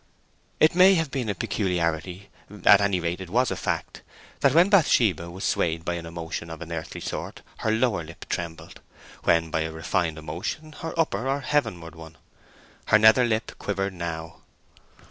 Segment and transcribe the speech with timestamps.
[0.59, 5.43] It may have been a peculiarity—at any rate it was a fact—that when Bathsheba was
[5.43, 8.79] swayed by an emotion of an earthly sort her lower lip trembled:
[9.25, 12.17] when by a refined emotion, her upper or heavenward one.
[12.87, 14.37] Her nether lip quivered now.